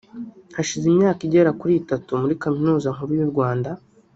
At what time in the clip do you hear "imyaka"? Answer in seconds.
0.87-1.21